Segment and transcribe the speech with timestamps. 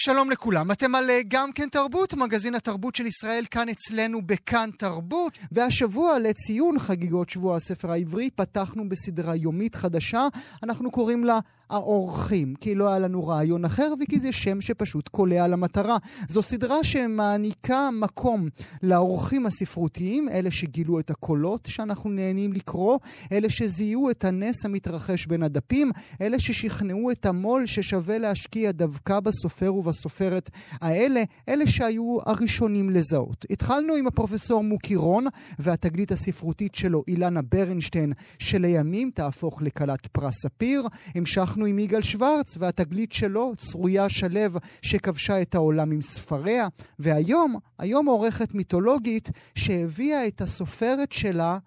[0.00, 4.70] שלום לכולם, אתם על אה, גם כן תרבות, מגזין התרבות של ישראל כאן אצלנו בכאן
[4.78, 10.26] תרבות, והשבוע לציון חגיגות שבוע הספר העברי פתחנו בסדרה יומית חדשה,
[10.62, 11.38] אנחנו קוראים לה
[11.70, 15.96] האורחים, כי לא היה לנו רעיון אחר וכי זה שם שפשוט קולע למטרה.
[16.28, 18.48] זו סדרה שמעניקה מקום
[18.82, 22.98] לאורחים הספרותיים, אלה שגילו את הקולות שאנחנו נהנים לקרוא,
[23.32, 29.74] אלה שזיהו את הנס המתרחש בין הדפים, אלה ששכנעו את המו"ל ששווה להשקיע דווקא בסופר
[29.74, 30.50] ובסופרת
[30.80, 33.44] האלה, אלה שהיו הראשונים לזהות.
[33.50, 35.26] התחלנו עם הפרופסור מוקי רון
[35.58, 40.82] והתגלית הספרותית שלו, אילנה ברנשטיין, שלימים תהפוך לכלת פרס ספיר.
[41.14, 44.50] המשכנו אנחנו עם יגאל שוורץ והתגלית שלו, צרויה שלו,
[44.82, 51.58] שכבשה את העולם עם ספריה, והיום, היום עורכת מיתולוגית שהביאה את הסופרת שלה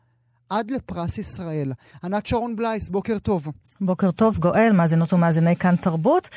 [0.51, 1.73] עד לפרס ישראל.
[2.03, 3.47] ענת שרון בלייס, בוקר טוב.
[3.81, 6.29] בוקר טוב, גואל, מאזינות ומאזיני כאן תרבות.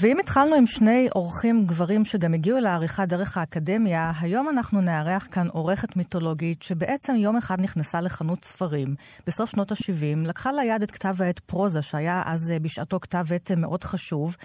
[0.00, 5.48] ואם התחלנו עם שני אורחים גברים שגם הגיעו לעריכה דרך האקדמיה, היום אנחנו נארח כאן
[5.48, 8.94] עורכת מיתולוגית שבעצם יום אחד נכנסה לחנות ספרים
[9.26, 13.50] בסוף שנות ה-70, לקחה ליד את כתב העת פרוזה, שהיה אז אה, בשעתו כתב עת
[13.50, 14.36] מאוד חשוב,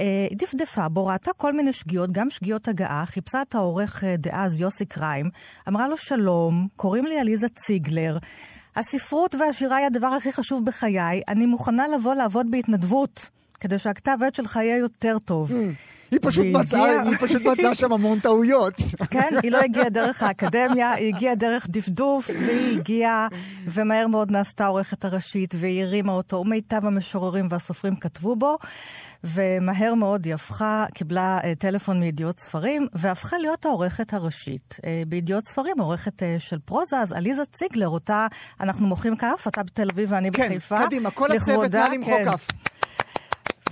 [0.00, 4.60] אה, דפדפה בו, ראתה כל מיני שגיאות, גם שגיאות הגעה, חיפשה את העורך אה, דאז
[4.60, 5.30] יוסי קריים,
[5.68, 8.18] אמרה לו שלום, קוראים לי עליזה ציגלר.
[8.78, 13.28] הספרות והשירה היא הדבר הכי חשוב בחיי, אני מוכנה לבוא לעבוד בהתנדבות.
[13.60, 15.50] כדי שהכתב עת שלך יהיה יותר טוב.
[15.50, 15.54] Mm.
[16.10, 18.74] היא פשוט מצאה, היא פשוט מצאה שם המון טעויות.
[19.10, 23.28] כן, היא לא הגיעה דרך האקדמיה, היא הגיעה דרך דפדוף, והיא הגיעה,
[23.66, 28.58] ומהר מאוד נעשתה העורכת הראשית, והיא הרימה אותו, ומיטב המשוררים והסופרים כתבו בו,
[29.24, 34.76] ומהר מאוד היא הפכה, קיבלה uh, טלפון מידיעות ספרים, והפכה להיות העורכת הראשית.
[34.76, 38.26] Uh, בידיעות ספרים, עורכת uh, של פרוזה, אז עליזה ציגלר, אותה
[38.60, 40.78] אנחנו מוחאים כף, אתה בתל אביב ואני כן, בחיפה.
[40.78, 42.32] כן, קדימה, כל הצוות נא למחוא כן.
[42.32, 42.46] כף.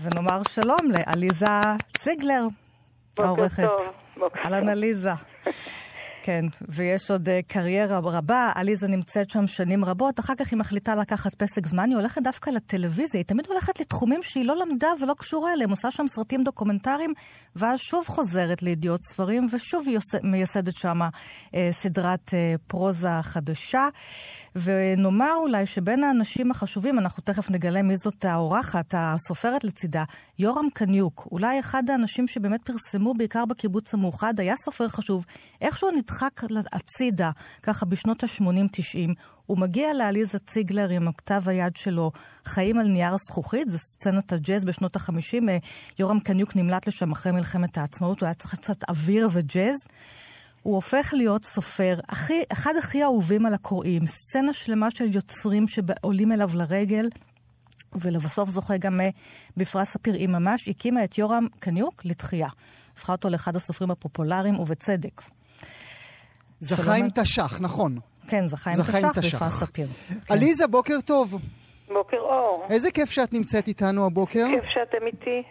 [0.02, 1.46] ונאמר שלום לעליזה
[1.98, 2.46] ציגלר,
[3.18, 3.62] העורכת.
[3.62, 3.76] בוקר
[4.16, 4.30] טוב.
[4.44, 5.12] אהלן עליזה.
[6.26, 10.94] כן, ויש עוד uh, קריירה רבה, עליזה נמצאת שם שנים רבות, אחר כך היא מחליטה
[10.94, 15.14] לקחת פסק זמן, היא הולכת דווקא לטלוויזיה, היא תמיד הולכת לתחומים שהיא לא למדה ולא
[15.18, 17.12] קשורה אליהם, עושה שם סרטים דוקומנטריים,
[17.56, 23.88] ואז שוב חוזרת לידיעות ספרים, ושוב היא מייסדת שם uh, סדרת uh, פרוזה חדשה.
[24.56, 30.04] ונאמר אולי שבין האנשים החשובים, אנחנו תכף נגלה מי זאת האורחת, הסופרת לצידה,
[30.38, 35.24] יורם קניוק, אולי אחד האנשים שבאמת פרסמו בעיקר בקיבוץ המאוחד, היה סופר חשוב,
[35.60, 37.30] איכשהו נדחק הצידה,
[37.62, 39.14] ככה בשנות ה-80-90.
[39.46, 42.12] הוא מגיע לעליזה ציגלר עם הכתב היד שלו,
[42.44, 45.42] חיים על נייר הזכוכית, זו סצנת הג'אז בשנות ה-50.
[45.98, 49.76] יורם קניוק נמלט לשם אחרי מלחמת העצמאות, הוא היה צריך קצת אוויר וג'אז.
[50.62, 56.32] הוא הופך להיות סופר, הכי, אחד הכי אהובים על הקוראים, סצנה שלמה של יוצרים שעולים
[56.32, 57.08] אליו לרגל,
[57.92, 59.08] ולבסוף זוכה גם אה,
[59.56, 59.96] בפרס.
[60.04, 62.48] היא ממש הקימה את יורם קניוק לתחייה.
[62.92, 65.22] הפכה אותו לאחד הסופרים הפופולריים, ובצדק.
[66.60, 67.98] זכה עם תש"ח, נכון.
[68.28, 69.86] כן, זכה עם תש"ח בפרס ספיר.
[70.30, 71.40] עליזה, בוקר טוב.
[71.88, 72.66] בוקר אור.
[72.70, 74.46] איזה כיף שאת נמצאת איתנו הבוקר.
[74.50, 75.42] כיף שאתם איתי.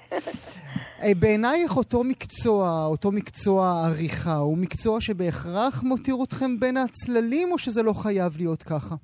[1.03, 7.57] אה, בעינייך אותו מקצוע, אותו מקצוע עריכה, הוא מקצוע שבהכרח מותיר אתכם בין הצללים, או
[7.57, 8.95] שזה לא חייב להיות ככה?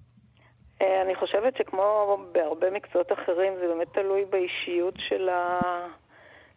[0.81, 5.59] אה, אני חושבת שכמו בהרבה מקצועות אחרים, זה באמת תלוי באישיות של, ה...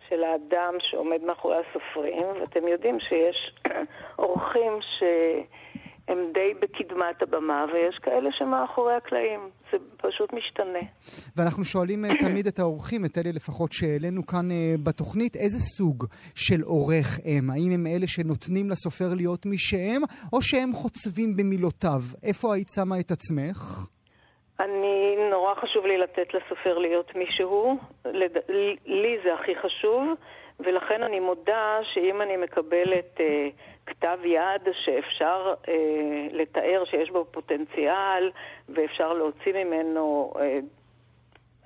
[0.08, 3.54] של האדם שעומד מאחורי הסופרים, ואתם יודעים שיש
[4.18, 5.02] אורחים ש...
[6.08, 9.40] הם די בקדמת הבמה, ויש כאלה שמאחורי הקלעים.
[9.72, 10.78] זה פשוט משתנה.
[11.36, 16.04] ואנחנו שואלים אה, תמיד את האורחים, את אלה לפחות שהעלינו כאן uh, בתוכנית, איזה סוג
[16.34, 17.50] של עורך הם?
[17.50, 22.00] האם הם אלה שנותנים לסופר להיות מי שהם, או שהם חוצבים במילותיו?
[22.22, 23.88] איפה היית שמה את עצמך?
[24.60, 25.03] אני,
[25.54, 27.78] נורא חשוב לי לתת לסופר להיות מי שהוא.
[28.04, 28.36] לד...
[28.86, 30.08] לי זה הכי חשוב,
[30.60, 33.16] ולכן אני מודה שאם אני מקבלת...
[33.16, 35.74] Uh, כתב יד שאפשר אה,
[36.30, 38.30] לתאר שיש בו פוטנציאל
[38.68, 40.58] ואפשר להוציא ממנו אה,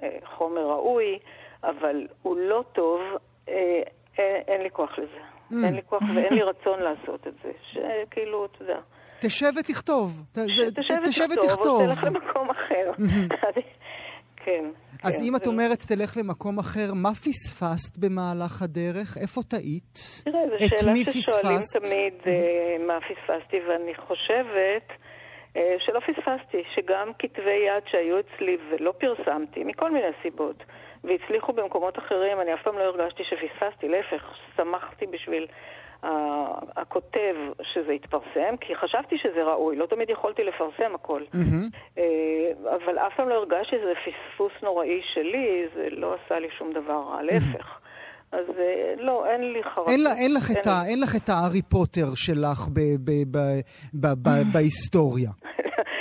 [0.02, 1.18] אה, חומר ראוי,
[1.64, 3.00] אבל הוא לא טוב,
[3.48, 3.82] אה,
[4.18, 5.18] אין, אין לי כוח לזה.
[5.50, 5.54] Mm.
[5.64, 7.52] אין לי כוח ואין לי רצון לעשות את זה.
[7.62, 8.78] שכאילו, אתה יודע.
[9.20, 10.24] תשב ותכתוב.
[11.04, 12.90] תשב ותכתוב, או תלך למקום אחר.
[14.44, 14.64] כן.
[15.04, 19.18] אז כן, אם את אומרת תלך למקום אחר, מה פספסת במהלך הדרך?
[19.22, 19.94] איפה טעית?
[20.24, 24.86] תראה, זו שאלה ששואלים תמיד אה, מה פספסתי, ואני חושבת
[25.56, 30.64] אה, שלא פספסתי, שגם כתבי יד שהיו אצלי ולא פרסמתי, מכל מיני סיבות,
[31.04, 34.22] והצליחו במקומות אחרים, אני אף פעם לא הרגשתי שפספסתי, להפך,
[34.56, 35.46] שמחתי בשביל
[36.76, 41.22] הכותב שזה יתפרסם, כי חשבתי שזה ראוי, לא תמיד יכולתי לפרסם הכל.
[41.34, 41.98] Mm-hmm.
[42.76, 47.02] אבל אף פעם לא הרגשתי שזה פספוס נוראי שלי, זה לא עשה לי שום דבר
[47.08, 47.78] רע, להפך.
[48.32, 49.88] אז אה, לא, אין לי חרטות.
[49.88, 53.38] אין, אין, לך, אין, ה, אין לך את הארי פוטר שלך ב, ב, ב,
[53.94, 55.30] ב, ב, בהיסטוריה.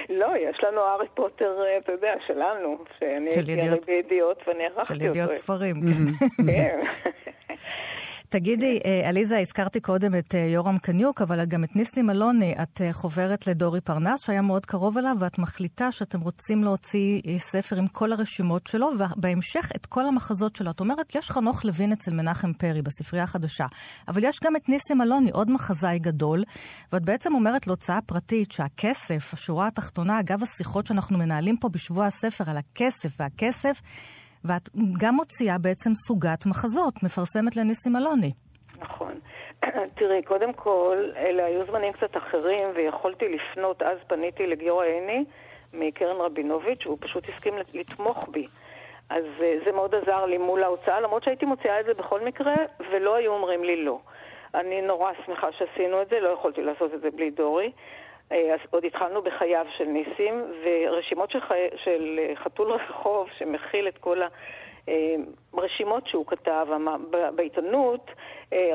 [0.09, 4.95] לא, יש לנו הארי פוטר, אה, אתה יודע, שלנו, שאני הייתי בידיעות ואני ערכתי אותו.
[4.95, 5.75] של ידיעות ספרים,
[6.47, 6.79] כן.
[8.29, 12.55] תגידי, אה, עליזה, הזכרתי קודם את אה, יורם קניוק, אבל גם את ניסים אלוני.
[12.61, 17.75] את אה, חוברת לדורי פרנס, שהיה מאוד קרוב אליו, ואת מחליטה שאתם רוצים להוציא ספר
[17.75, 20.71] עם כל הרשימות שלו, ובהמשך את כל המחזות שלו.
[20.71, 23.65] את אומרת, יש חנוך לוין אצל מנחם פרי בספרייה החדשה,
[24.07, 26.43] אבל יש גם את ניסים אלוני, עוד מחזאי גדול,
[26.93, 32.49] ואת בעצם אומרת להוצאה פרטית שהכסף, השורה התחתונה, אגב השיחות שאנחנו מנהלים פה בשבוע הספר
[32.49, 33.81] על הכסף והכסף,
[34.45, 34.69] ואת
[34.99, 38.31] גם מוציאה בעצם סוגת מחזות, מפרסמת לניסים אלוני.
[38.79, 39.13] נכון.
[39.97, 45.25] תראי, קודם כל, אלה היו זמנים קצת אחרים, ויכולתי לפנות, אז פניתי לגיורא עיני
[45.73, 48.47] מקרן רבינוביץ', והוא פשוט הסכים לתמוך בי.
[49.09, 52.55] אז אה, זה מאוד עזר לי מול ההוצאה, למרות שהייתי מוציאה את זה בכל מקרה,
[52.91, 53.99] ולא היו אומרים לי לא.
[54.55, 57.71] אני נורא שמחה שעשינו את זה, לא יכולתי לעשות את זה בלי דורי.
[58.31, 61.67] אה, אז עוד התחלנו בחייו של ניסים, ורשימות של, חי...
[61.83, 64.21] של אה, חתול רחוב, שמכיל את כל
[65.53, 66.67] הרשימות אה, שהוא כתב.
[67.35, 68.11] בעיתונות,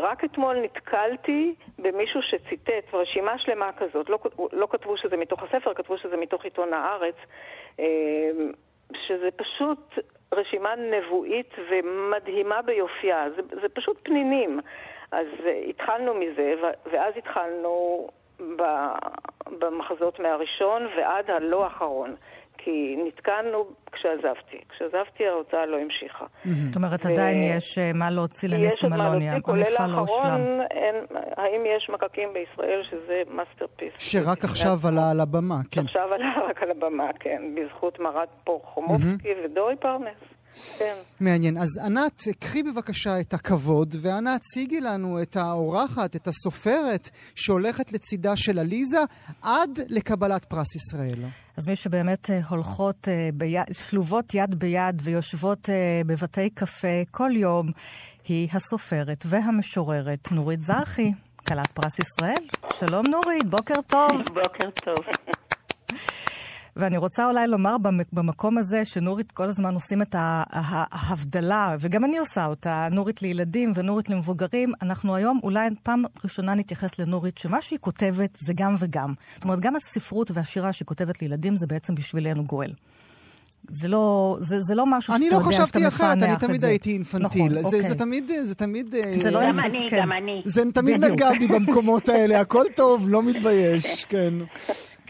[0.00, 4.19] רק אתמול נתקלתי במישהו שציטט רשימה שלמה כזאת, לא,
[4.52, 7.14] לא כתבו שזה מתוך הספר, כתבו שזה מתוך עיתון הארץ,
[8.94, 9.99] שזה פשוט
[10.32, 14.60] רשימה נבואית ומדהימה ביופייה, זה, זה פשוט פנינים.
[15.12, 15.26] אז
[15.69, 16.54] התחלנו מזה,
[16.93, 18.08] ואז התחלנו
[19.61, 22.11] במחזות מהראשון ועד הלא אחרון.
[22.64, 24.61] כי נתקענו כשעזבתי.
[24.69, 26.26] כשעזבתי ההוצאה לא המשיכה.
[26.44, 30.61] זאת אומרת, עדיין יש אה, מה להוציא לניסים אלוני, המפעל לא הושלם.
[31.37, 33.93] האם יש מקקים בישראל שזה masterpiece?
[33.99, 35.81] שרק עכשיו עלה על הבמה, כן.
[35.81, 40.31] עכשיו עלה רק על הבמה, כן, בזכות מרת פורחומובסקי ודורי פרנס.
[40.78, 40.94] כן.
[41.20, 41.58] מעניין.
[41.58, 48.37] אז ענת, קחי בבקשה את הכבוד, ואנא הציגי לנו את האורחת, את הסופרת, שהולכת לצידה
[48.37, 49.00] של עליזה
[49.43, 51.25] עד לקבלת פרס ישראל.
[51.56, 57.31] אז מי שבאמת אה, הולכות אה, ביד, שלובות יד ביד ויושבות אה, בבתי קפה כל
[57.34, 57.66] יום,
[58.28, 61.12] היא הסופרת והמשוררת נורית זרחי,
[61.49, 62.44] כלת פרס ישראל.
[62.78, 64.22] שלום נורית, בוקר טוב.
[64.34, 64.96] בוקר טוב.
[66.76, 67.76] ואני רוצה אולי לומר
[68.12, 74.08] במקום הזה שנורית כל הזמן עושים את ההבדלה, וגם אני עושה אותה, נורית לילדים ונורית
[74.08, 74.72] למבוגרים.
[74.82, 79.14] אנחנו היום אולי פעם ראשונה נתייחס לנורית, שמה שהיא כותבת זה גם וגם.
[79.34, 82.72] זאת אומרת, גם הספרות והשירה שהיא כותבת לילדים זה בעצם בשבילנו גואל.
[83.68, 86.26] זה לא, זה, זה לא משהו שאתה יודע, שאתה מפענח את זה.
[86.26, 87.42] אני לא חשבתי אחרת, אני תמיד הייתי אינפנטיל.
[87.42, 87.90] נכון, זה, אוקיי.
[87.90, 88.94] זה תמיד, זה תמיד...
[89.22, 90.00] זה לא גם אני, כן.
[90.02, 90.42] גם אני.
[90.44, 94.34] זה תמיד נגע בי במקומות האלה, הכל טוב, לא מתבייש, כן.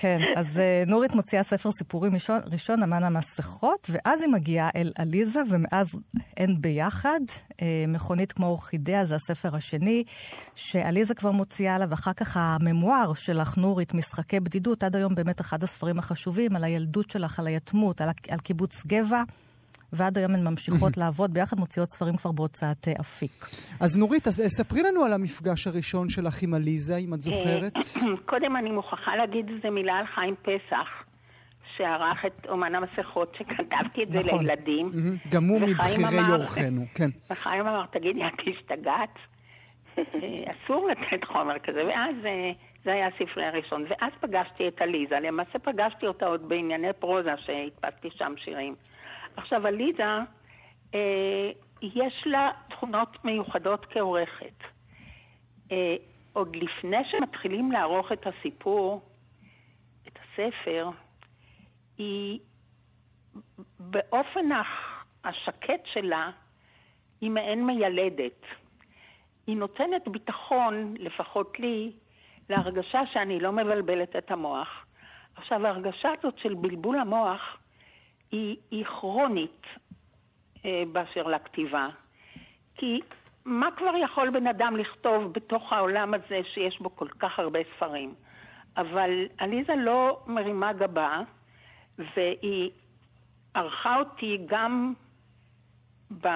[0.03, 4.93] כן, אז uh, נורית מוציאה ספר סיפורים ראשון, ראשון, אמן המסכות, ואז היא מגיעה אל
[4.99, 5.99] עליזה, ומאז
[6.37, 7.21] הן ביחד.
[7.51, 7.55] Uh,
[7.89, 10.05] מכונית כמו אורחידאה, זה הספר השני,
[10.55, 15.63] שעליזה כבר מוציאה עליו, ואחר כך הממואר שלך, נורית, משחקי בדידות, עד היום באמת אחד
[15.63, 19.23] הספרים החשובים, על הילדות שלך, על היתמות, על, על קיבוץ גבע.
[19.93, 23.47] ועד היום הן ממשיכות לעבוד ביחד, מוציאות ספרים כבר בהוצאת אה, אפיק.
[23.81, 27.73] אז נורית, אז אה, ספרי לנו על המפגש הראשון שלך עם עליזה, אם את זוכרת.
[28.31, 30.89] קודם אני מוכרחה להגיד איזה מילה על חיים פסח.
[31.77, 34.39] שערך את אומן המסכות, שכתבתי את זה נכון.
[34.47, 34.87] לילדים.
[35.31, 37.11] גם הוא מבכירי אורחנו, כן.
[37.31, 39.19] וחיים אמר, תגידי, את השתגעת?
[39.99, 40.05] אה,
[40.53, 42.17] אסור לתת חומר כזה, ואז
[42.85, 43.85] זה היה הספרי הראשון.
[43.89, 48.75] ואז פגשתי את עליזה, למעשה פגשתי אותה עוד בענייני פרוזה, שהדפסתי שם שירים.
[49.37, 50.03] עכשיו, עליזה,
[50.95, 51.51] אה,
[51.83, 54.65] יש לה תכונות מיוחדות כעורכת.
[55.73, 55.97] אה,
[56.33, 59.03] עוד לפני שמתחילים לערוך את הסיפור,
[60.09, 60.91] את הספר,
[61.99, 62.39] היא
[63.79, 64.49] באופן
[65.25, 66.31] השקט שלה,
[67.21, 68.43] היא מעין מיילדת.
[69.47, 71.93] היא נותנת ביטחון, לפחות לי,
[72.49, 74.87] להרגשה שאני לא מבלבלת את המוח.
[75.37, 77.59] עכשיו, ההרגשה הזאת של בלבול המוח
[78.33, 79.67] היא, היא כרונית
[80.65, 81.87] אה, באשר לכתיבה.
[82.75, 83.01] כי
[83.45, 88.15] מה כבר יכול בן אדם לכתוב בתוך העולם הזה שיש בו כל כך הרבה ספרים?
[88.77, 91.21] אבל עליזה לא מרימה גבה,
[91.99, 92.71] והיא
[93.55, 94.93] ערכה אותי גם
[96.21, 96.29] ב...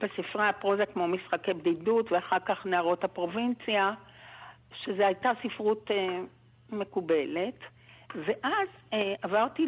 [0.00, 3.94] בספרי הפרוזה כמו משחקי בדידות, ואחר כך נערות הפרובינציה,
[4.74, 6.20] שזו הייתה ספרות אה,
[6.70, 7.58] מקובלת.
[8.14, 9.66] ואז אה, עברתי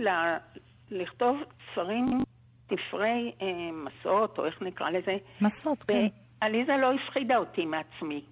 [0.90, 1.36] לכתוב
[1.72, 2.22] ספרים,
[2.64, 5.16] ספרי אה, מסעות, או איך נקרא לזה.
[5.40, 6.06] מסעות, כן.
[6.42, 8.22] ועליזה לא הפחידה אותי מעצמי.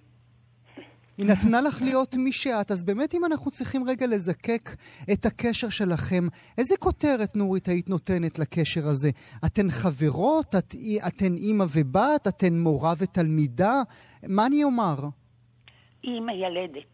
[1.17, 2.71] היא נתנה לך להיות מי שאת.
[2.71, 4.69] אז באמת, אם אנחנו צריכים רגע לזקק
[5.13, 6.23] את הקשר שלכם,
[6.57, 9.09] איזה כותרת, נורית, היית נותנת לקשר הזה?
[9.45, 10.55] אתן חברות?
[10.55, 10.75] את,
[11.07, 12.27] אתן אימא ובת?
[12.27, 13.73] אתן מורה ותלמידה?
[14.27, 14.95] מה אני אומר?
[16.03, 16.93] היא מיילדת.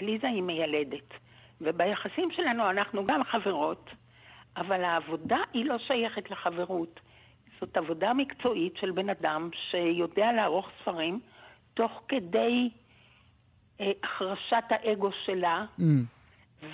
[0.00, 1.14] ליזה היא מיילדת.
[1.62, 3.90] וביחסים שלנו אנחנו גם חברות,
[4.56, 7.00] אבל העבודה היא לא שייכת לחברות.
[7.60, 11.20] זאת עבודה מקצועית של בן אדם שיודע לערוך ספרים
[11.74, 12.70] תוך כדי
[13.80, 15.82] אה, החרשת האגו שלה, mm.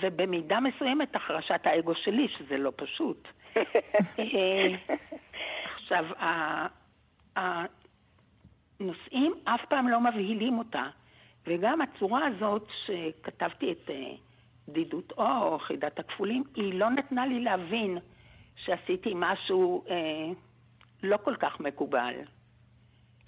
[0.01, 3.27] ובמידה מסוימת החרשת האגו שלי, שזה לא פשוט.
[4.19, 4.95] אה,
[5.75, 6.05] עכשיו,
[7.35, 10.83] הנושאים אף פעם לא מבהילים אותה,
[11.47, 14.11] וגם הצורה הזאת שכתבתי את אה,
[14.69, 17.97] בדידות או חידת הכפולים, היא לא נתנה לי להבין
[18.55, 19.95] שעשיתי משהו אה,
[21.03, 22.13] לא כל כך מקובל.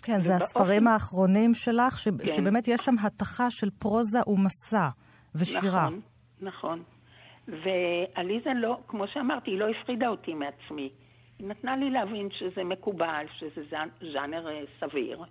[0.04, 2.08] כן, זה הספרים האחרונים שלך, ש...
[2.08, 2.28] כן.
[2.28, 4.90] שבאמת יש שם התכה של פרוזה ומסע
[5.36, 5.90] ושירה.
[5.90, 6.02] נכון,
[6.42, 6.84] נכון.
[7.48, 10.90] ועליזה לא, כמו שאמרתי, היא לא הפחידה אותי מעצמי.
[11.40, 13.62] היא נתנה לי להבין שזה מקובל, שזה
[14.14, 15.24] ז'אנר אה, סביר.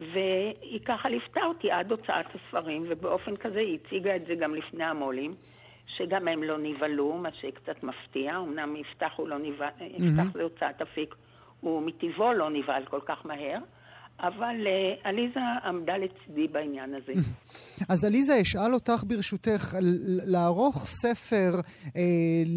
[0.00, 4.84] והיא ככה ליוותה אותי עד הוצאת הספרים, ובאופן כזה היא הציגה את זה גם לפני
[4.84, 5.34] המו"לים,
[5.86, 8.36] שגם הם לא נבהלו, מה שקצת מפתיע.
[8.36, 10.02] אמנם יפתח הוא לא נבהל, mm-hmm.
[10.02, 11.14] יפתח זה הוצאת אפיק,
[11.60, 13.58] הוא מטבעו לא נבהל כל כך מהר.
[14.20, 17.12] אבל uh, עליזה עמדה לצידי בעניין הזה.
[17.92, 19.76] אז עליזה, אשאל אותך ברשותך,
[20.26, 21.60] לערוך ספר
[21.96, 22.02] אה,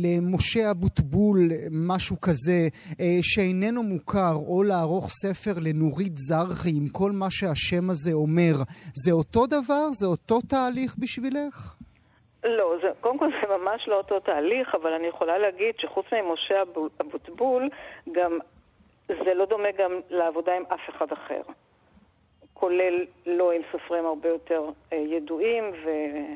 [0.04, 1.38] למשה אבוטבול,
[1.72, 2.68] משהו כזה,
[3.00, 8.54] אה, שאיננו מוכר, או לערוך ספר לנורית זרחי עם כל מה שהשם הזה אומר,
[8.94, 9.88] זה אותו דבר?
[9.92, 11.76] זה אותו תהליך בשבילך?
[12.44, 16.56] לא, זה, קודם כל זה ממש לא אותו תהליך, אבל אני יכולה להגיד שחוץ ממשה
[17.02, 17.70] אבוטבול,
[18.12, 18.40] גם
[19.26, 21.42] זה לא דומה גם לעבודה עם אף אחד אחר.
[22.54, 24.62] כולל לא עם סופרים הרבה יותר
[24.94, 25.64] אה, ידועים.
[25.86, 25.90] ו...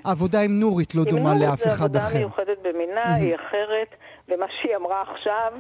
[0.06, 2.18] עבודה עם נורית לא דומה עם לאף אחד אחר.
[2.18, 3.22] עם נורית זו עבודה מיוחדת במינה, mm-hmm.
[3.22, 3.90] היא אחרת,
[4.28, 5.54] ומה שהיא אמרה עכשיו,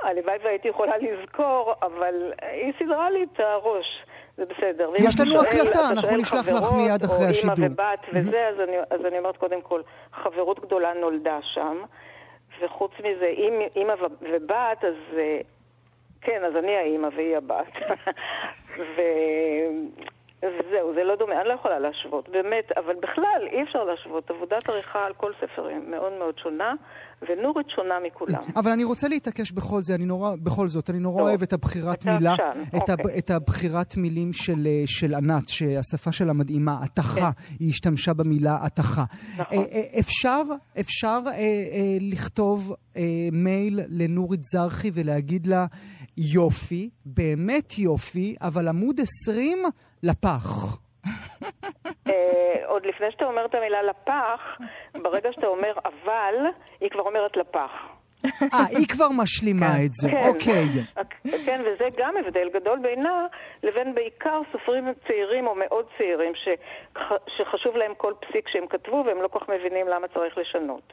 [0.00, 3.86] הלוואי והייתי יכולה לזכור, אבל היא סידרה לי את הראש.
[4.36, 4.90] זה בסדר.
[4.98, 7.54] יש לנו הקלטה, אנחנו נשלח לך מיד אחרי השידור.
[7.56, 9.80] או אימא ובת וזה, אז אני, אז אני אומרת קודם כל,
[10.12, 11.82] חברות גדולה נולדה שם,
[12.62, 13.26] וחוץ מזה,
[13.76, 15.40] אימא ובת, אז אה,
[16.20, 17.72] כן, אז אני האימא והיא הבת.
[20.42, 24.30] וזהו, זה לא דומה, אני לא יכולה להשוות, באמת, אבל בכלל אי אפשר להשוות.
[24.30, 26.74] עבודת עריכה על כל ספר היא מאוד מאוד שונה,
[27.28, 28.40] ונורית שונה מכולם.
[28.56, 32.04] אבל אני רוצה להתעקש בכל זה, אני נורא, בכל זאת, אני נורא אוהב את הבחירת
[32.06, 33.18] מילה, את, אוקיי.
[33.18, 37.54] את הבחירת מילים של, אה, של ענת, שהשפה שלה מדהימה, התכה, כן.
[37.60, 39.04] היא השתמשה במילה התכה.
[39.38, 39.58] נכון.
[39.58, 40.42] אה, אה, אפשר,
[40.80, 45.66] אפשר אה, אה, לכתוב אה, מייל לנורית זרחי ולהגיד לה,
[46.20, 49.58] יופי, באמת יופי, אבל עמוד 20
[50.02, 50.78] לפח.
[52.08, 54.40] אה, עוד לפני שאתה אומר את המילה לפח,
[55.02, 56.34] ברגע שאתה אומר אבל,
[56.80, 57.70] היא כבר אומרת לפח.
[58.24, 59.84] אה, היא כבר משלימה כן.
[59.86, 60.28] את זה, כן.
[60.28, 60.64] אוקיי.
[61.44, 63.26] כן, וזה גם הבדל גדול בינה
[63.62, 66.32] לבין בעיקר סופרים צעירים או מאוד צעירים
[67.36, 70.92] שחשוב להם כל פסיק שהם כתבו והם לא כל כך מבינים למה צריך לשנות.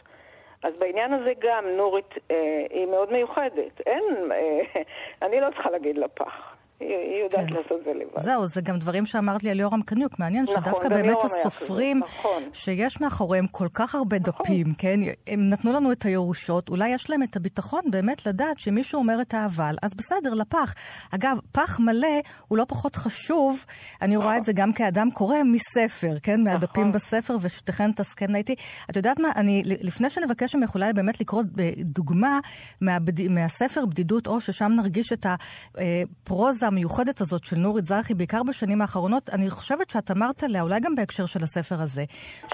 [0.64, 3.82] אז בעניין הזה גם נורית אה, היא מאוד מיוחדת.
[3.86, 4.82] אין, אה,
[5.28, 6.57] אני לא צריכה להגיד לפח.
[6.80, 7.54] היא יודעת כן.
[7.54, 8.20] לעשות את זה לבד.
[8.20, 10.20] זהו, זה גם דברים שאמרת לי על יורם קניוק.
[10.20, 12.44] מעניין נכון, שדווקא באמת הסופרים, נכון.
[12.54, 14.34] שיש מאחוריהם כל כך הרבה נכון.
[14.46, 15.00] דפים, כן?
[15.28, 19.34] הם נתנו לנו את הירושות, אולי יש להם את הביטחון באמת לדעת שמישהו אומר את
[19.34, 20.74] האבל, אז בסדר, לפח.
[21.12, 22.08] אגב, פח מלא
[22.48, 23.66] הוא לא פחות חשוב,
[24.02, 24.38] אני רואה נכון.
[24.40, 26.44] את זה גם כאדם קורא מספר, כן?
[26.44, 26.92] מהדפים נכון.
[26.92, 28.56] בספר, ושתיכן תסכמנה איתי.
[28.90, 31.44] את יודעת מה, אני, לפני שנבקש ממך אולי באמת לקרוא
[31.78, 32.40] דוגמה
[32.82, 33.28] מהבד...
[33.28, 39.30] מהספר בדידות, או ששם נרגיש את הפרוזה המיוחדת הזאת של נורית זרחי, בעיקר בשנים האחרונות,
[39.30, 42.04] אני חושבת שאת אמרת עליה, אולי גם בהקשר של הספר הזה,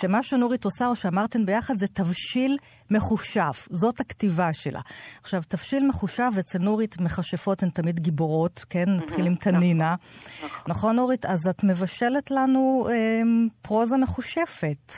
[0.02, 2.58] שמה שנורית עושה, או שאמרתן ביחד, זה תבשיל
[2.92, 3.52] מחושב.
[3.54, 4.80] זאת הכתיבה שלה.
[5.22, 8.86] עכשיו, תבשיל מחושב, אצל נורית מכשפות הן תמיד גיבורות, כן?
[8.88, 9.96] נתחיל עם תנינה.
[10.44, 11.26] נכון, נכון נורית?
[11.26, 13.22] אז את מבשלת לנו אה,
[13.62, 14.92] פרוזה מחושפת.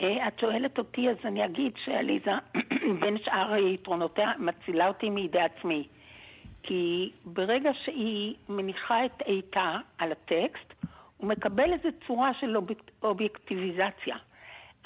[0.00, 2.30] אה, את שואלת אותי, אז אני אגיד שעליזה,
[3.00, 5.88] בין שאר היתרונותיה, מצילה אותי מידי עצמי.
[6.62, 10.74] כי ברגע שהיא מניחה את איתה על הטקסט,
[11.16, 12.56] הוא מקבל איזו צורה של
[13.02, 14.16] אובייקטיביזציה.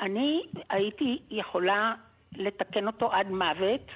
[0.00, 1.94] אני הייתי יכולה
[2.32, 3.86] לתקן אותו עד מוות,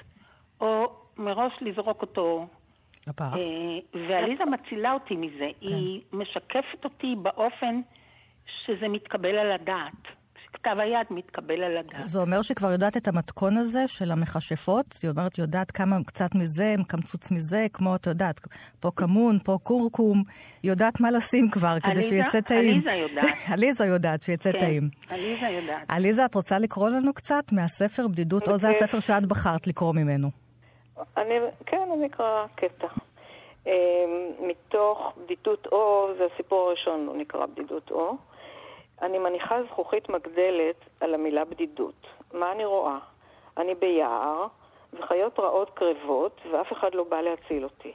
[0.61, 2.47] או מראש לזרוק אותו.
[3.07, 3.33] לפח.
[3.33, 5.49] אה, ועליזה מצילה אותי מזה.
[5.61, 5.67] כן.
[5.67, 7.81] היא משקפת אותי באופן
[8.65, 10.16] שזה מתקבל על הדעת.
[10.53, 12.07] כתב היד מתקבל על הדעת.
[12.07, 14.85] זה אומר שכבר יודעת את המתכון הזה של המכשפות?
[14.93, 18.39] זאת אומרת, יודעת כמה קצת מזה, קמצוץ מזה, כמו, את יודעת,
[18.79, 20.23] פה כמון, פה קורקום.
[20.63, 22.73] יודעת מה לשים כבר כדי שיצא טעים.
[22.73, 23.35] עליזה יודעת.
[23.53, 24.89] עליזה יודעת שיצא כן, טעים.
[25.09, 25.85] עליזה יודעת.
[25.87, 30.29] עליזה, את רוצה לקרוא לנו קצת מהספר בדידות, או זה הספר שאת בחרת לקרוא ממנו?
[31.17, 31.35] אני,
[31.65, 32.87] כן, אני אקרא קטע.
[33.67, 33.71] אמ,
[34.39, 38.17] מתוך בדידות אור, זה הסיפור הראשון, הוא נקרא בדידות אור.
[39.01, 42.07] אני מניחה זכוכית מגדלת על המילה בדידות.
[42.33, 42.97] מה אני רואה?
[43.57, 44.47] אני ביער,
[44.93, 47.93] וחיות רעות קרבות, ואף אחד לא בא להציל אותי.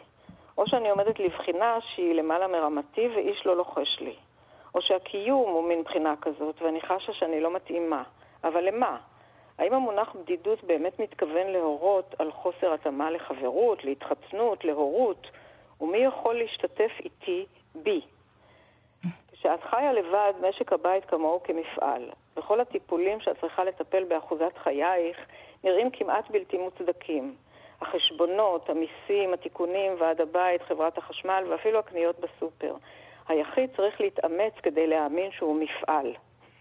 [0.59, 4.15] או שאני עומדת לבחינה שהיא למעלה מרמתי ואיש לא לוחש לי.
[4.75, 8.03] או שהקיום הוא מין בחינה כזאת, ואני חשה שאני לא מתאימה.
[8.45, 8.99] אבל למה?
[9.59, 15.27] האם המונח בדידות באמת מתכוון להורות על חוסר התאמה לחברות, להתחצנות, להורות?
[15.81, 17.47] ומי יכול להשתתף איתי
[19.43, 19.49] בי?
[19.49, 22.11] כשאת חיה לבד, משק הבית כמוהו כמפעל.
[22.37, 25.17] וכל הטיפולים שאת צריכה לטפל באחוזת חייך
[25.65, 27.35] נראים כמעט בלתי מוצדקים.
[27.81, 32.75] החשבונות, המיסים, התיקונים, ועד הבית, חברת החשמל ואפילו הקניות בסופר.
[33.29, 36.13] היחיד צריך להתאמץ כדי להאמין שהוא מפעל.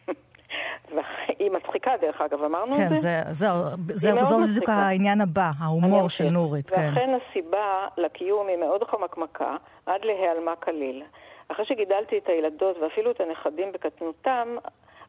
[1.40, 3.22] היא מצחיקה דרך אגב, אמרנו כן, את זה?
[3.24, 3.48] כן, זה, זה,
[3.88, 6.76] זה, זה בדיוק העניין הבא, ההומור של נורית, כן.
[6.76, 11.04] ואכן הסיבה לקיום היא מאוד חמקמקה, עד להיעלמה כליל.
[11.52, 14.58] אחרי שגידלתי את הילדות ואפילו את הנכדים בקטנותם,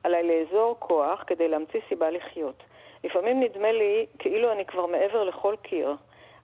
[0.04, 2.62] עליי לאזור כוח כדי להמציא סיבה לחיות.
[3.04, 5.94] לפעמים נדמה לי כאילו אני כבר מעבר לכל קיר.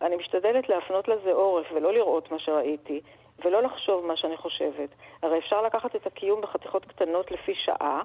[0.03, 3.01] אני משתדלת להפנות לזה עורף ולא לראות מה שראיתי,
[3.45, 4.89] ולא לחשוב מה שאני חושבת.
[5.23, 8.03] הרי אפשר לקחת את הקיום בחתיכות קטנות לפי שעה,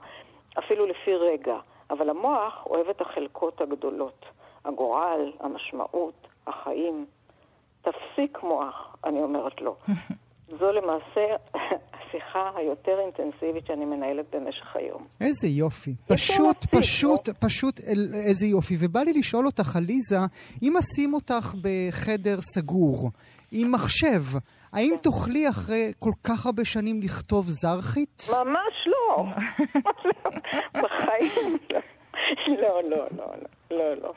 [0.59, 1.57] אפילו לפי רגע,
[1.89, 4.25] אבל המוח אוהב את החלקות הגדולות.
[4.65, 7.05] הגורל, המשמעות, החיים.
[7.81, 9.75] תפסיק מוח, אני אומרת לו.
[10.45, 11.21] זו למעשה
[11.93, 15.05] השיחה היותר אינטנסיבית שאני מנהלת במשך היום.
[15.21, 15.95] איזה יופי.
[16.07, 18.75] פשוט, פשוט, פשוט אל- איזה יופי.
[18.79, 20.17] ובא לי לשאול אותך, עליזה,
[20.63, 23.09] אם אשים אותך בחדר סגור,
[23.51, 24.21] עם מחשב,
[24.73, 28.23] האם תוכלי אחרי כל כך הרבה שנים לכתוב זרחית?
[28.45, 29.25] ממש לא.
[30.83, 31.79] בחיים לא.
[32.47, 33.25] לא, לא, לא,
[33.71, 34.13] לא, לא.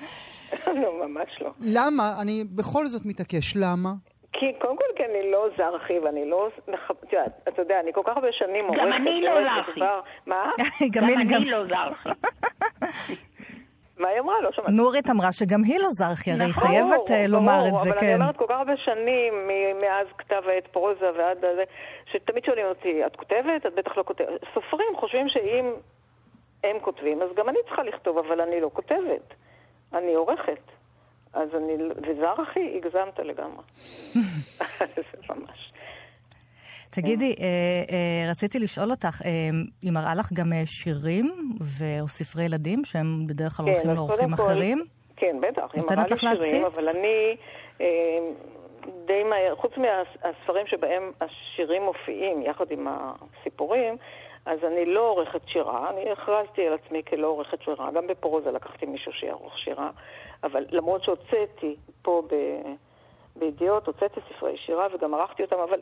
[0.83, 1.51] לא, ממש לא.
[1.61, 2.21] למה?
[2.21, 3.57] אני בכל זאת מתעקש.
[3.57, 3.93] למה?
[4.33, 4.85] כי קודם כל
[5.21, 6.49] אני לא זרחי ואני לא...
[7.49, 8.83] אתה יודע, אני כל כך הרבה שנים עורכת...
[8.87, 9.81] גם אני לא זרחי.
[10.27, 10.51] מה?
[10.93, 12.09] גם אני לא זרחי.
[13.99, 14.41] מה היא אמרה?
[14.41, 14.73] לא שמעתי.
[14.73, 18.01] נורית אמרה שגם היא לא זרחי, הרי היא נכון, חייבת אה, לומר את זה, אבל
[18.01, 18.07] כן.
[18.07, 19.49] אני אומרת כל כך הרבה שנים,
[19.83, 21.65] מאז כתב העת פרוזה ועד הזה,
[22.13, 23.67] שתמיד שואלים אותי, את כותבת?
[23.67, 24.41] את בטח לא כותבת.
[24.55, 25.73] סופרים חושבים שאם
[26.65, 29.35] הם כותבים, אז גם אני צריכה לכתוב, אבל אני לא כותבת.
[29.95, 30.76] אני עורכת.
[31.37, 31.75] אז אני...
[31.97, 33.63] וזרחי, הגזמת לגמרי.
[34.97, 35.73] זה ממש.
[36.91, 37.47] תגידי, אה,
[37.91, 39.31] אה, רציתי לשאול אותך, אה,
[39.83, 41.33] היא מראה לך גם שירים
[42.01, 44.85] או ספרי ילדים, שהם בדרך כלל הולכים כן, אז לאורחים אחרים?
[45.17, 46.65] כן, בטח, היא מראה לי שירים?
[46.65, 47.37] אבל אני
[49.07, 53.97] די מהר, חוץ מהספרים שבהם השירים מופיעים יחד עם הסיפורים,
[54.47, 58.87] אז אני לא עורכת שירה, אני הכרזתי על עצמי כלא עורכת שירה, גם בפרוזה לקחתי
[58.87, 59.91] מישהו שיערוך שירה,
[60.45, 62.35] אבל למרות שהוצאתי פה ב...
[63.39, 65.81] בידיעות, הוצאתי ספרי שירה וגם ערכתי אותם, אבל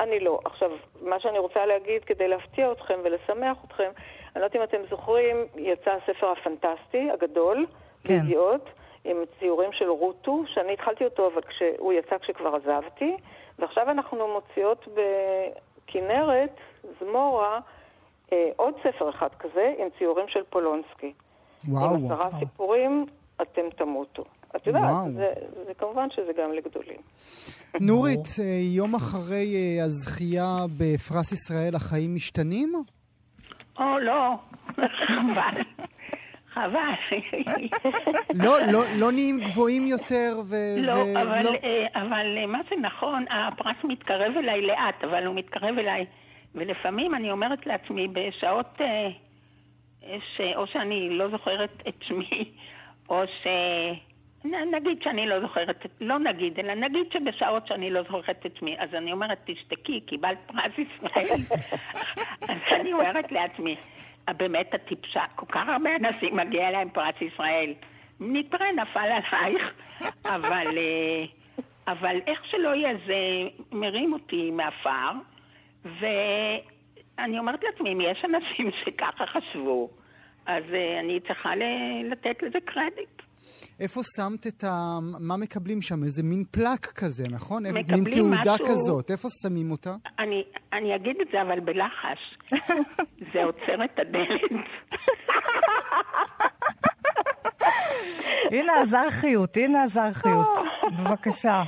[0.00, 0.40] אני לא.
[0.44, 0.70] עכשיו,
[1.02, 3.90] מה שאני רוצה להגיד כדי להפתיע אתכם ולשמח אתכם,
[4.36, 7.66] אני לא יודעת אם אתם זוכרים, יצא הספר הפנטסטי הגדול,
[8.04, 8.20] כן.
[8.20, 8.68] בידיעות,
[9.04, 13.16] עם ציורים של רוטו, שאני התחלתי אותו, אבל כשהוא יצא כשכבר עזבתי,
[13.58, 16.56] ועכשיו אנחנו מוציאות בכנרת,
[17.00, 17.60] זמורה,
[18.32, 21.12] אה, עוד ספר אחד כזה, עם ציורים של פולונסקי.
[21.68, 21.94] וואו.
[21.94, 23.04] עם עשרה סיפורים,
[23.42, 24.24] אתם תמותו.
[24.56, 25.14] את יודעת.
[25.14, 25.32] זה,
[25.66, 27.00] זה כמובן שזה גם לגדולים.
[27.80, 28.44] נורית, אה,
[28.76, 32.72] יום אחרי אה, הזכייה בפרס ישראל, החיים משתנים?
[33.78, 34.34] או, לא.
[35.06, 35.62] חבל.
[36.52, 37.18] חבל.
[38.44, 40.54] לא, לא, לא נהיים גבוהים יותר ו...
[40.78, 45.78] לא, ו- אבל, אה, אבל מה זה נכון, הפרס מתקרב אליי לאט, אבל הוא מתקרב
[45.78, 46.06] אליי.
[46.54, 48.80] ולפעמים אני אומרת לעצמי, בשעות
[50.36, 50.40] ש...
[50.56, 52.52] או שאני לא זוכרת את שמי,
[53.08, 53.46] או ש...
[54.72, 58.94] נגיד שאני לא זוכרת, לא נגיד, אלא נגיד שבשעות שאני לא זוכרת את שמי, אז
[58.94, 61.40] אני אומרת, תשתקי, קיבלת פרס ישראל.
[62.50, 63.76] אז אני אומרת לעצמי,
[64.28, 67.74] "אה, באמת את טיפשה, כל כך הרבה אנשים מגיע להם פרס ישראל.
[68.20, 69.72] נתראה, נפל עלייך,
[70.34, 71.24] אבל, אה,
[71.88, 73.14] אבל איך שלא יהיה, זה
[73.72, 75.10] מרים אותי מעפר,
[75.84, 79.90] ואני אומרת לעצמי, אם יש אנשים שככה חשבו,
[80.46, 81.50] אז אה, אני צריכה
[82.10, 83.22] לתת לזה קרדיט.
[83.80, 84.98] איפה שמת את ה...
[85.20, 86.04] מה מקבלים שם?
[86.04, 87.62] איזה מין פלאק כזה, נכון?
[87.72, 88.66] מין תעודה משהו...
[88.66, 89.10] כזאת.
[89.10, 89.94] איפה שמים אותה?
[90.18, 92.18] אני, אני אגיד את זה, אבל בלחש.
[93.32, 94.66] זה עוצר את הדלת.
[98.52, 100.58] הנה הזרחיות, הנה הזרחיות.
[100.98, 101.62] בבקשה.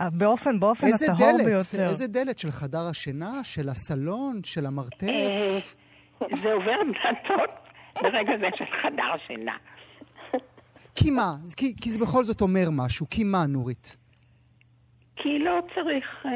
[0.00, 1.46] באופן, באופן הטהור דלת?
[1.46, 1.88] ביותר.
[1.88, 2.38] איזה דלת?
[2.38, 3.44] של חדר השינה?
[3.44, 4.40] של הסלון?
[4.44, 5.76] של המרתף?
[6.42, 7.50] זה עובר דלתות
[8.02, 9.56] ברגע זה של חדר שינה.
[10.94, 11.34] כי מה?
[11.56, 13.06] כי, כי זה בכל זאת אומר משהו.
[13.10, 13.96] כי מה, נורית?
[15.16, 16.30] כי לא צריך אה,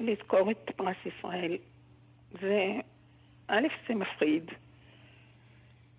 [0.00, 1.56] לזכור את פרס ישראל.
[2.40, 2.72] זה,
[3.48, 4.50] א', זה מפחיד.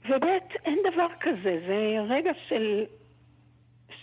[0.10, 0.24] וב',
[0.66, 1.60] אין דבר כזה.
[1.68, 2.86] זה רגע של,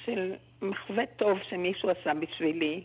[0.05, 2.83] של מחווה טוב שמישהו עשה בשבילי.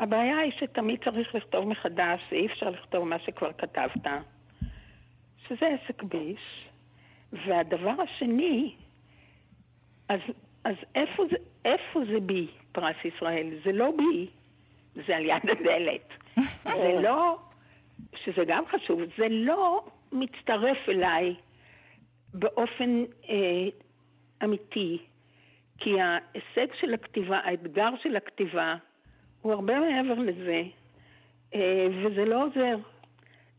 [0.00, 4.06] הבעיה היא שתמיד צריך לכתוב מחדש, ואי אפשר לכתוב מה שכבר כתבת,
[5.48, 6.68] שזה עסק ביש.
[7.32, 8.74] והדבר השני,
[10.08, 10.20] אז,
[10.64, 13.50] אז איפה, זה, איפה זה בי, פרס ישראל?
[13.64, 14.26] זה לא בי,
[15.06, 16.08] זה על יד הדלת.
[16.82, 17.38] זה לא,
[18.24, 21.34] שזה גם חשוב, זה לא מצטרף אליי
[22.34, 23.68] באופן אה,
[24.44, 24.98] אמיתי,
[25.78, 28.74] כי ההישג של הכתיבה, האתגר של הכתיבה,
[29.42, 30.62] הוא הרבה מעבר לזה,
[31.54, 32.76] אה, וזה לא עוזר.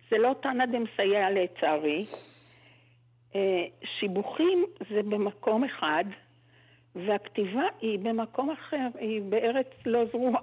[0.10, 2.06] זה לא תנא דמסייע לצערי.
[3.36, 3.66] אה,
[4.00, 6.04] שיבוכים זה במקום אחד,
[7.08, 10.42] והכתיבה היא במקום אחר, היא בארץ לא זרועה.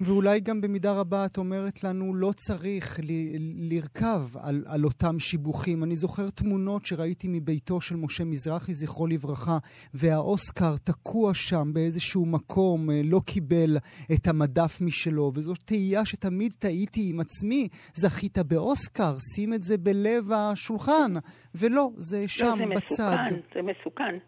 [0.00, 5.84] ואולי גם במידה רבה את אומרת לנו, לא צריך ל- לרכב על, על אותם שיבוכים.
[5.84, 9.58] אני זוכר תמונות שראיתי מביתו של משה מזרחי, זכרו לברכה,
[9.94, 13.76] והאוסקר תקוע שם באיזשהו מקום, אה, לא קיבל
[14.12, 20.32] את המדף משלו, וזו תהייה שתמיד תהיתי עם עצמי, זכית באוסקר, שים את זה בלב
[20.32, 21.12] השולחן,
[21.54, 23.16] ולא, זה שם, לא, זה בצד.
[23.28, 24.18] מסוכן, זה מסוכן.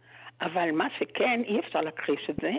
[0.40, 2.52] אבל מה שכן, אי אפשר להכחיש את זה,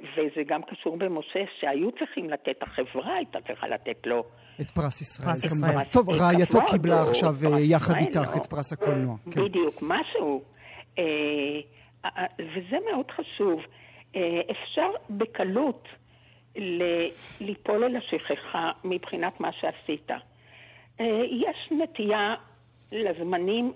[0.00, 4.24] וזה גם קשור במשה, שהיו צריכים לתת, החברה הייתה צריכה לתת לו.
[4.60, 5.84] את פרס ישראל, פרס כמובן.
[5.84, 8.36] טוב, רעייתו קיבלה עכשיו אה, יחד איתך לא.
[8.36, 9.16] את פרס הקולנוע.
[9.30, 9.44] כן.
[9.44, 10.42] בדיוק, משהו.
[10.98, 11.04] אה,
[12.04, 13.60] אה, וזה מאוד חשוב.
[14.50, 15.88] אפשר בקלות
[17.40, 20.10] ליפול אל השכחה מבחינת מה שעשית.
[21.30, 22.34] יש נטייה
[22.92, 23.72] לזמנים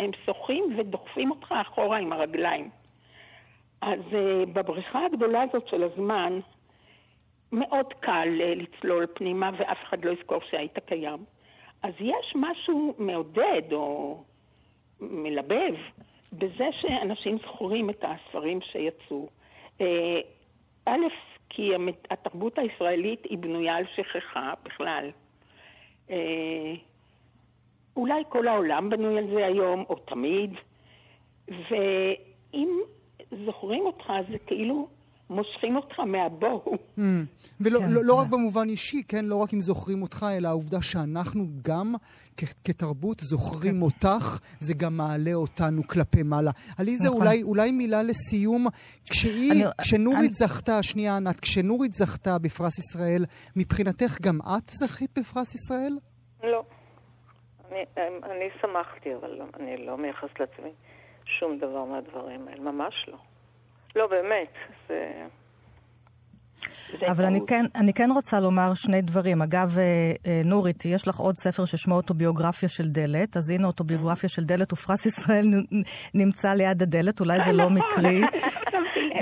[0.00, 2.70] הם שוחים ודוחפים אותך אחורה עם הרגליים.
[3.80, 6.40] אז uh, בבריכה הגדולה הזאת של הזמן,
[7.52, 11.24] מאוד קל uh, לצלול פנימה ואף אחד לא יזכור שהיית קיים.
[11.82, 14.18] אז יש משהו מעודד או
[15.00, 15.74] מלבב
[16.32, 19.28] בזה שאנשים זוכרים את הספרים שיצאו.
[19.78, 19.82] Uh,
[20.86, 21.06] א',
[21.48, 21.70] כי
[22.10, 25.10] התרבות הישראלית היא בנויה על שכחה בכלל.
[27.96, 30.50] אולי כל העולם בנוי על זה היום, או תמיד,
[31.48, 32.68] ואם
[33.46, 34.88] זוכרים אותך, זה כאילו
[35.30, 36.74] מושכים אותך מהבוהו.
[36.98, 37.00] Mm.
[37.60, 39.24] ולא כן, לא, לא רק במובן אישי, כן?
[39.24, 41.94] לא רק אם זוכרים אותך, אלא העובדה שאנחנו גם
[42.64, 43.82] כתרבות זוכרים כן.
[43.82, 46.50] אותך, זה גם מעלה אותנו כלפי מעלה.
[46.78, 47.20] עליזה, נכון.
[47.20, 48.66] אולי, אולי מילה לסיום.
[49.10, 50.32] כשהיא, אני, כשנורית אני...
[50.32, 53.24] זכתה, שנייה ענת, כשנורית זכתה בפרס ישראל,
[53.56, 55.98] מבחינתך גם את זכית בפרס ישראל?
[56.42, 56.64] לא.
[57.72, 57.84] אני,
[58.22, 60.70] אני שמחתי, אבל אני לא מייחסת לעצמי
[61.24, 63.16] שום דבר מהדברים האלה, ממש לא.
[63.96, 64.52] לא, באמת,
[64.88, 65.26] זה...
[67.06, 69.42] אבל אני כן, אני כן רוצה לומר שני דברים.
[69.42, 74.28] אגב, אה, אה, נורית, יש לך עוד ספר ששמו אוטוביוגרפיה של דלת, אז הנה אוטוביוגרפיה
[74.28, 75.46] של דלת ופרס ישראל
[76.14, 78.20] נמצא ליד הדלת, אולי זה לא מקרי.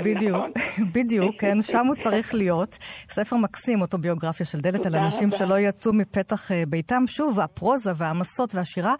[0.03, 0.51] בדיוק, נכון.
[0.95, 2.77] בדיוק, כן, שם הוא צריך להיות.
[3.09, 7.03] ספר מקסים, אוטוביוגרפיה של דלת, על אנשים שלא יצאו מפתח אה, ביתם.
[7.07, 8.93] שוב, הפרוזה והמסות והשירה.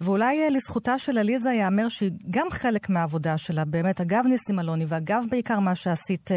[0.00, 5.24] ואולי לזכותה של עליזה ייאמר שהיא גם חלק מהעבודה שלה, באמת, אגב ניסים אלוני, ואגב
[5.30, 6.30] בעיקר מה שעשית,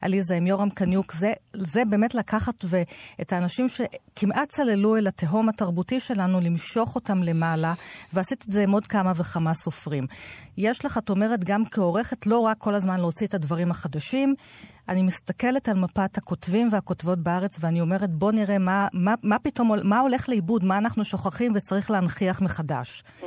[0.00, 2.64] עליזה, עם יורם קניוק, זה, זה באמת לקחת
[3.20, 3.66] את האנשים
[4.20, 7.74] שכמעט צללו אל התהום התרבותי שלנו, למשוך אותם למעלה,
[8.12, 10.06] ועשית את זה עם עוד כמה וכמה סופרים.
[10.56, 14.34] יש לך, את אומרת, גם כעורכת, לא רק כל הזמן להוציא את הדברים החדשים,
[14.88, 19.72] אני מסתכלת על מפת הכותבים והכותבות בארץ, ואני אומרת, בוא נראה מה, מה, מה פתאום,
[19.84, 23.04] מה הולך לאיבוד, מה אנחנו שוכחים וצריך להנכיח מחדש.
[23.20, 23.24] Mm-hmm.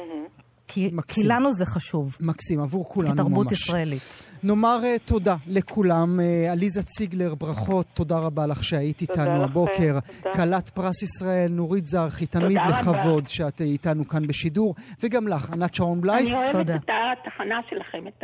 [0.67, 2.17] כי, כי לנו זה חשוב.
[2.19, 3.19] מקסים, עבור כולנו ממש.
[3.19, 4.01] כתרבות ישראלית.
[4.43, 6.19] נאמר uh, תודה לכולם.
[6.19, 9.97] Uh, עליזה ציגלר, ברכות, תודה רבה לך שהיית איתנו הבוקר.
[10.33, 14.75] כלת פרס ישראל, נורית זרחי, תמיד כבוד שאת איתנו כאן בשידור.
[15.03, 16.33] וגם לך, ענת שרון בלייס.
[16.33, 16.89] אני אוהבת את
[17.27, 18.23] התחנה שלכם, את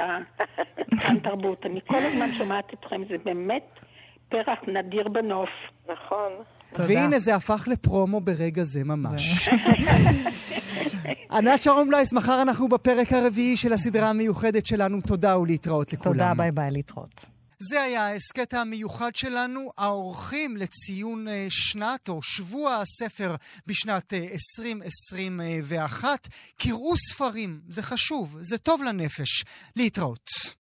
[1.01, 1.65] כאן תרבות.
[1.65, 3.63] אני כל הזמן שומעת אתכם, זה באמת
[4.29, 5.49] פרח נדיר בנוף.
[5.89, 6.31] נכון.
[6.73, 6.87] תודה.
[6.87, 9.49] והנה זה הפך לפרומו ברגע זה ממש.
[11.31, 15.01] ענת שרון בלייס, מחר אנחנו בפרק הרביעי של הסדרה המיוחדת שלנו.
[15.01, 16.13] תודה ולהתראות לכולם.
[16.13, 17.25] תודה, ביי ביי, להתראות.
[17.61, 23.35] זה היה ההסכת המיוחד שלנו, האורחים לציון אה, שנת או שבוע הספר
[23.67, 26.27] בשנת 2021.
[26.57, 29.43] קראו ספרים, זה חשוב, זה טוב לנפש.
[29.75, 30.29] להתראות.